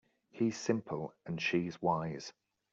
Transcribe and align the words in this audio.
He's 0.31 0.57
simple 0.59 1.13
and 1.27 1.39
she's 1.39 1.79
wise. 1.79 2.33